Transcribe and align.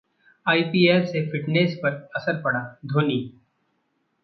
IPL 0.45 1.05
से 1.05 1.21
fitness 1.29 1.75
पर 1.83 2.01
असर 2.15 2.41
पड़ा: 2.41 2.59
धोनी 2.85 3.21